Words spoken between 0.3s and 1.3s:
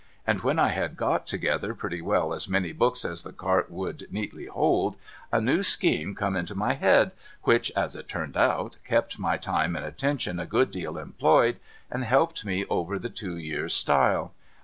when I had got